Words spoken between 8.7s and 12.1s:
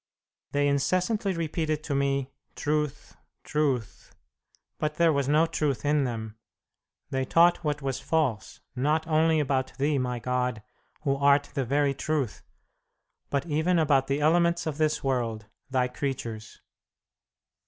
not only about Thee, my God, Who art the very